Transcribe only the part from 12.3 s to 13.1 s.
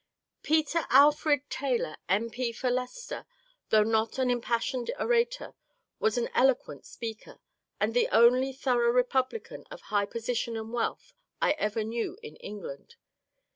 England.